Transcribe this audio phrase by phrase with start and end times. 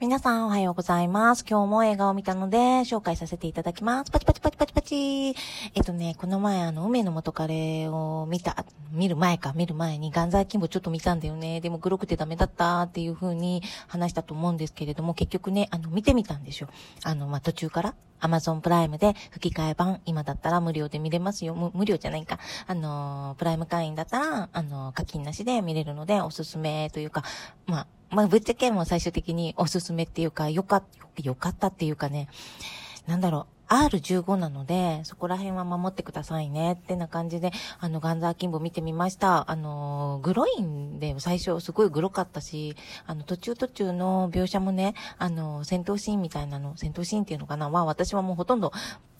[0.00, 1.44] 皆さんおはようございます。
[1.46, 4.10] 今日も映画を見たので紹介させていただきます。
[4.10, 4.96] パチパチパチパチパチ。
[4.96, 11.60] えっとね、この前あの、梅の元カレーを見た、見る前か、見る前にガンザーキンボちょっと見たんだよね。
[11.60, 16.70] でも黒くてダメだったっていう風に話したと思うんですけれども、結局ね、あの、見てみたんですよ。
[17.04, 17.94] あの、まあ、途中から。
[18.20, 21.54] Amazon プライムで吹き替え版、今だったら無料で見れますよ。
[21.74, 22.38] 無料じゃないか。
[22.66, 27.24] あの、プライム会員だったら、あの、課金なしで見れるので、おすすめというか、
[27.66, 30.82] まあ、まあ、ぶっちゃけも最終的におすすめっていうか、よか、
[31.22, 32.28] よかったっていうかね、
[33.06, 39.48] なんだろう、R15 なので、そこら辺は守ってくださいね、ってな感じで、あの、ガンザーキンボ見てみました。
[39.48, 47.70] あの、グロいんで、最初すごいグロかったし、あの、途中途中の描写もね、あの、戦闘シーンみたいなの、戦闘シーンっていうのかな？
[47.70, 48.72] まあ私はもうほとんど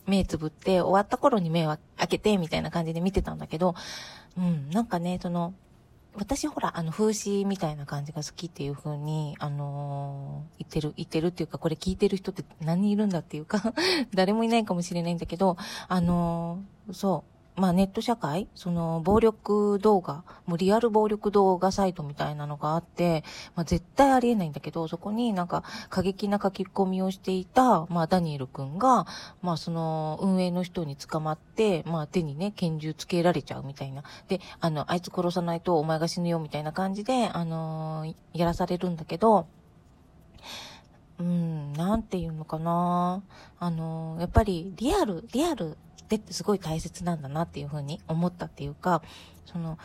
[0.05, 3.75] 目つぶって終わった頃に目を開けてみたいな感じで見てたんだけど、
[4.37, 5.53] うん、なんかね、その、
[6.13, 13.73] 私ほら、あの、風刺みたいな感じが好きっていう風に、あのー言ってる、言ってるっていうか、これ聞いてる人って何人いるんだっていうか、
[14.13, 17.30] 誰もいないかもしれないんだけど、あのーそう。
[17.55, 23.23] まあネット社会その暴力動画、もうリアル暴力動画サイトみたいなのがあって、
[23.55, 29.05] まあ絶対ありえないんだけど、そこになんか過激な書き込みをしていた、まあダニエル君が、
[29.41, 34.03] まあその運営の人に捕まって、まあ手にね、拳銃つけられちゃうみたいな。
[34.27, 39.45] で、あの、あいつ殺さないとお前が死ぬよみたいな感じで、あのーやらされるんだけど、
[41.19, 43.21] うん、なんていうのかな。
[43.59, 45.77] あの、やっぱりリアル、リアル
[46.17, 49.01] ってすごい大切なんだなっていうふうに思ったっていうか、
[49.45, 49.77] その、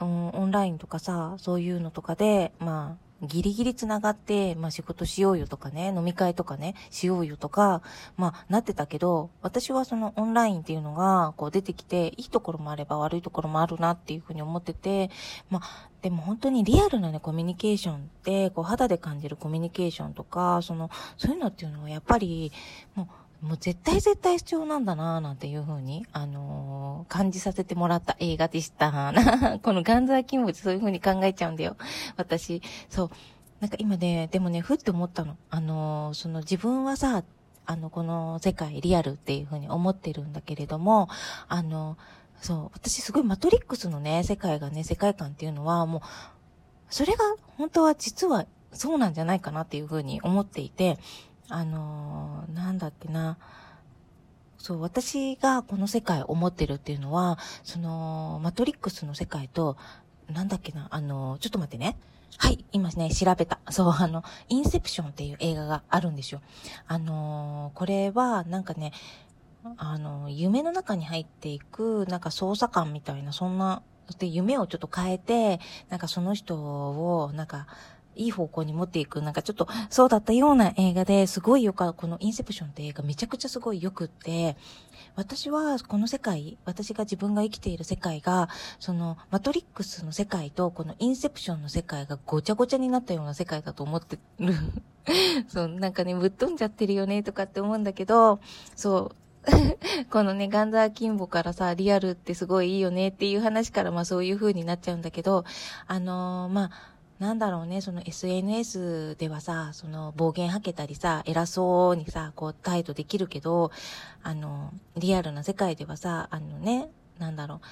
[0.00, 7.80] うん、オンラインとかさ、そういうのとかで、まあ、ギリギリ繋がって、まあ仕事しようよとかね、飲み会とかね、しようよとか、
[8.16, 15.10] まあなってたけど、私はそのオンラインっていうのが、こう出てきて、いいところもあれば悪いところもあるなっていうふうに思ってて、
[15.48, 22.52] まあ、でも本当にリアルなね、コミュニケーションって、こう肌で感じるコミュニケーションとか、その、そういうのっていうのはやっぱり、
[22.94, 23.06] もう、
[23.42, 29.12] もう絶対絶対必要なんだなぁなんていう風に、あのー感じさせてもらった映画でした。
[29.62, 31.76] このガンザーキンボってそういう風に考えちゃうんだよ。
[32.16, 33.10] 私、そう。
[33.60, 35.36] なんか今ね、でもね、ふって思ったの。
[35.50, 37.22] あのーその自分はさ、
[37.66, 41.08] あの、この世界リアルっていう風に思ってるんだけれども、
[41.48, 41.96] あの、
[42.40, 46.00] そう、私すごいマトリックスのね、世界がね、世界観っていうのはもう、
[46.88, 47.24] それが
[47.56, 50.98] 本当は実はそうなんじゃないかなっていう風に思っていて、
[51.48, 53.38] あのーなんだっけな。
[54.58, 59.76] そう、私がこの世界を思ってるっていうのは、その、マトリックスの世界と、
[60.32, 61.96] なんだっけな、あのーちょっと待ってね。
[62.38, 63.60] はい、今ね、調べた。
[63.70, 66.40] そう、あの、インセプションっていう映画があるんですよ。
[66.88, 68.92] あのーこれは、なんかね、
[69.76, 73.82] あの、夢の中に入っていく、なんか捜査官みたいな、そんな、
[74.18, 77.66] で、夢をちょっと変えて、なんかその人を、なんか、
[78.16, 84.56] いい方向に持っていく、なんかちょっと、そうだったような映画ですごいよか、このインセプションって映画めちゃくちゃすごい良くって、
[85.14, 94.54] 私はこの世界、私が自分が生きている世界が、その、マトリックスの世界と、このインセプションの世界がごちゃごちゃになったような世界だと思ってる。
[95.48, 98.40] そう、なんかね、ぶっ飛んじゃってるよね、とかって思うんだけど、
[98.74, 99.16] そう、
[100.10, 105.44] このね、ガンザーキンボからさ、リアルってすごいいいよねっていう話から、まあそういう風になっちゃうんだけど、
[105.86, 106.70] あのーまあ、
[107.18, 113.70] なんだろうね、その SNS ではさ、その暴言吐けたりさ、偉そうにさ、こう態度できるけど、
[114.22, 117.62] あの、リアルな世界ではさ、あのね、なんだろ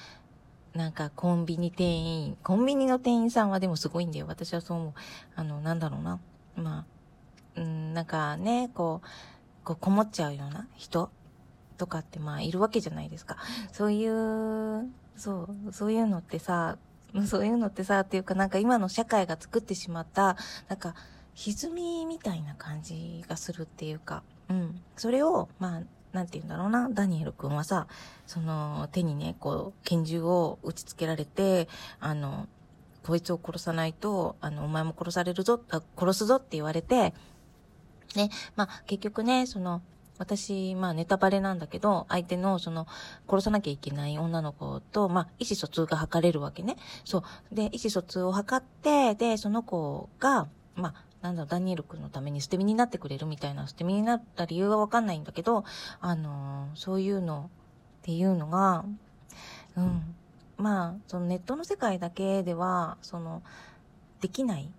[0.73, 4.25] う、なんかコンビニ店員、コンビニの店員さんはでもすごいんだよ。
[4.27, 4.93] 私はそう思う。
[5.35, 6.19] あの、なんだろうな。
[6.55, 6.79] ま
[7.55, 9.07] あ、うん、なんかね、こう、
[9.63, 11.11] こう、こもっちゃうような人
[11.77, 13.37] とかってまあいるわけじゃないですか。
[13.71, 16.77] そういう、そう、そういうのってさ、
[17.23, 20.37] そういうのってさ、っていうかなんか今の社会が作ってしまった、
[20.67, 20.95] なんか
[21.35, 24.81] 歪みみたいな感じがするっていうか、うん。
[24.95, 25.81] それを、まあ、
[26.13, 27.87] なんて言うんだろうな、ダニエル君はさ、
[28.25, 31.67] その手にね、こう、拳銃を打ち付けられて、
[31.99, 32.47] あの、
[33.03, 37.13] こいつを殺さないと、あの、お前も殺されるぞ、あ殺すぞって言われて、
[38.15, 39.81] ね、まあ、結局ね、その、
[40.17, 42.87] 私、まあネタバレなんだけど、相手のその、
[43.27, 46.77] 殺さなきゃいけない女の子と、まあ意思疎通が図れるわけね。
[47.03, 47.55] そう。
[47.55, 55.63] で、意思疎通を図って、で、その子が、まあ、なんだろう、ダニエル君のために捨て身になってくれるみたいな、捨て身になった理由はわかんないんだけど、
[55.99, 57.49] あのーそういうの
[57.99, 58.85] っていうのが、
[59.75, 60.15] うん。
[60.57, 63.41] まあ、そのネットの世界だけでは、その、
[64.21, 64.71] できない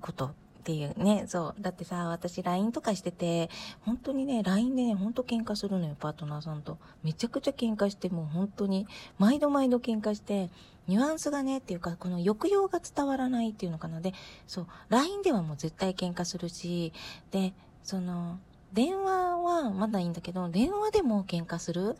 [0.00, 1.60] ことっていうね、そう。
[1.60, 3.50] だってさ、私 LINE とかしてて、
[3.80, 6.78] 本当にね、LINE でね、ほんと喧嘩するのよ、パートナーさんと。
[7.02, 8.86] めちゃくちゃ喧嘩して、もう本当に、
[9.18, 10.50] 毎度毎度喧嘩して、
[10.86, 14.00] ニュアンスがね、っていうか、この抑揚が伝わらないっていうのかな。
[14.00, 14.14] で、
[14.46, 16.92] そう、LINE ではもう絶対喧嘩するし、
[17.32, 18.38] で、その、
[18.72, 21.96] 電話はまだいいんだけど、電話でも喧嘩する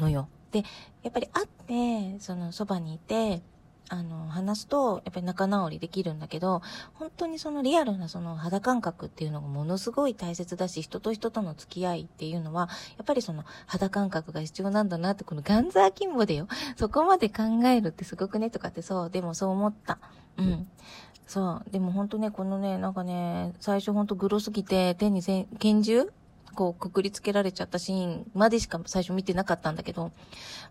[0.00, 0.28] のよ。
[0.50, 0.64] で、
[1.04, 3.42] やっぱり会って、その、そばにいて、
[3.88, 6.60] あの、話すと、やっぱり仲直りできるんだけど、
[6.94, 16.48] 本当にそのリアルなその肌感覚っていうのがものすごい大切だし、人と人との付き合いっていうのは、やっぱりその肌感覚が必要なんだなって、このガンザーキンボでよ。
[16.76, 19.98] そこまで考えるってすごくねとかってそう、でもそう思った。
[20.36, 20.68] うん。
[21.26, 21.70] そう。
[21.70, 26.12] でも本当ね、このね、なんかね、最初ほんとグロすぎて、手にせ拳銃
[26.56, 30.10] こうくくりつけられちゃったシーンまでしか最初見てなかったんだけど、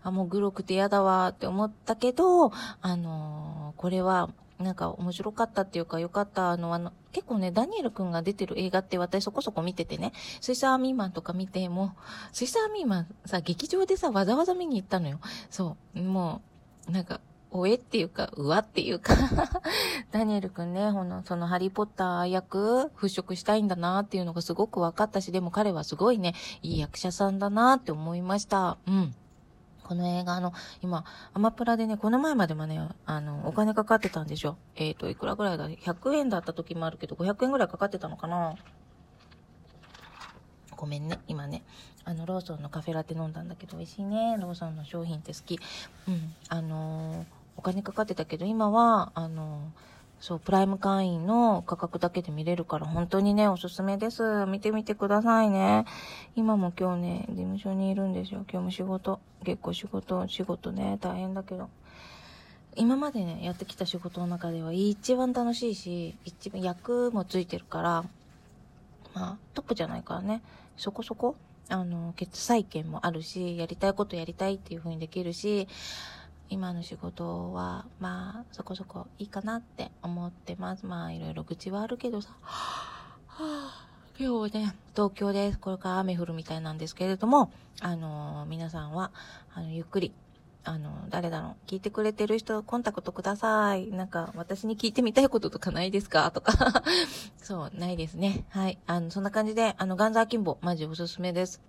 [0.02, 2.50] あ、もうグロくて嫌だわって思ったけど、
[2.82, 4.28] あのー、これは、
[4.58, 12.00] なんか面白かったっていうか良かったの、あの、結構ね、ダニエル君が出てる映画って私そこそこ見ててね、スイスアーミーマンとか見て、もう、
[12.32, 15.20] スイスアーミーマンさ、劇場でさ、わざわざ見に行ったのよ。
[15.50, 16.00] そう。
[16.00, 16.40] も
[16.88, 17.20] う、なんか、
[17.58, 19.14] おえっていうか、うわっていうか
[20.12, 28.76] ダニエルくんね、ほの、そのハリーポッター役、払拭したいんだなっていうのがすごく分かったし、でも彼はすごいね、いい役者さんだなって思いました。
[28.86, 29.14] うん。
[29.86, 34.56] この映画、の、今、アマプラでね、この前までもね、あの、お金かかってたんでしょ。
[34.74, 38.56] えっ、ー、と、いくらぐらいだ ?100 円だった時もあるけど、500円ぐらいかかってたのかな
[40.72, 41.62] ごめんね、今ね。
[42.04, 44.36] あの、ローソンのカフェラテ飲んだんだけど、美味しいね。
[44.40, 45.60] ローソンの商品って好き。
[46.08, 46.34] うん。
[46.48, 49.72] あのーお金かかってたけど、今は、あの、
[50.20, 54.46] そう、プライム会員の価格だけで見れるから、本当にね、おすすめです。
[54.46, 55.84] 見てみてくださいね。
[56.34, 58.44] 今も今日ね、事務所にいるんですよ。
[58.50, 59.20] 今日も仕事。
[59.44, 61.68] 結構仕事、仕事ね、大変だけど。
[62.76, 68.04] 今までね、やってきた仕事の中では一番楽しいし、一番役もついてるから、
[69.14, 70.42] まあ、トップじゃないからね、
[70.76, 71.36] そこそこ、
[71.68, 75.68] あの、決裁権もあるし、やりたいことやりたいっていう風にできるし、
[76.48, 80.86] 今の仕事は、まあ、そこそこいいかなって思ってます。
[80.86, 83.86] まあ、いろいろ愚痴はあるけどさ、はあ、
[84.18, 89.10] 今日ね、東京ですこれから雨降るみたいなんですけれども、あの、皆さんは、
[89.54, 90.12] あの、ゆっくり、
[90.64, 93.88] あの、誰だろう、聞いてくれてる人、コンタクトください。
[93.90, 96.30] なんか、私に聞いてみたいこととかないですか？
[96.30, 96.52] とか。
[97.38, 98.44] そう、ないですね。
[98.50, 98.78] はい。
[98.86, 101.60] あの、そんな感じで、あの、ガンザーキンボ、マジおすすめです。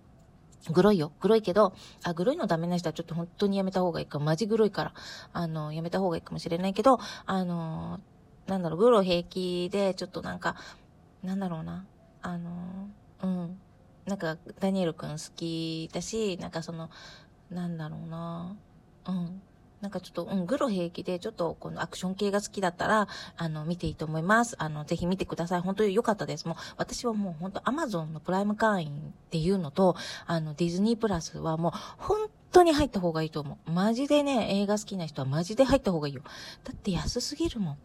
[0.70, 1.12] グロいよ。
[1.20, 1.72] グロいけど、
[2.04, 4.18] あ、グロいのダメな人はちょっと本当にやめた方がいいか。
[4.18, 4.94] マジグロいから。
[5.32, 8.00] あの、やめた方がいいかもしれないけど、あの、
[8.46, 10.56] なんだろう、グロ平気で、ちょっとなんか、
[11.22, 11.86] なんだろうな。
[12.22, 12.50] あの、
[13.22, 13.58] うん。
[14.06, 16.90] なんか、ダニエル君好きだし、なんかその、
[17.50, 18.56] なんだろうな。
[19.06, 19.42] うん。
[19.80, 24.56] なんかちょっと、うん、グロ平気で、ちょっとこのアクション系が好きだったら、あの、見ていいと思います。
[24.58, 25.60] あの、ぜひ見てください。
[25.60, 26.46] 本当に良かったです。
[26.48, 29.96] もう、私はもう本当アマゾンのプライム会員っていうのと、
[30.26, 33.70] あの、ディズニープラスはもう、本当に入った方がいいと思う。
[33.70, 36.22] マジでね、映画好きな人はマジで入った方がいいよ。
[36.64, 37.78] だって安すぎるもん。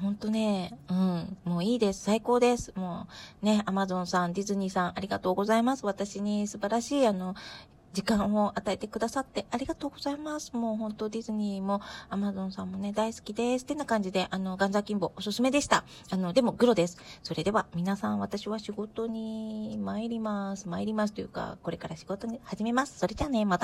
[0.00, 2.02] ほんとね、うん、もういいです。
[2.02, 2.72] 最高です。
[2.74, 3.06] も
[3.42, 5.86] う、ね、アマゾンさん、ディズニーさん、ありがとうございます。
[5.86, 7.36] 私に素晴らしい、あの、
[7.94, 10.52] 時間を与えてくださってありがとうございます。
[10.52, 11.80] もう本当ディズニーも
[12.10, 13.64] アマゾンさんもね、大好きです。
[13.64, 15.84] ってな感じで、あの、ガンザーキンボおすすめでした。
[16.10, 16.98] あの、でもグロです。
[17.22, 20.68] それでは皆さん、私は仕事に参ります。
[20.68, 22.98] 参りますというか、これから仕事に始めます。
[22.98, 23.52] それじゃあね、また。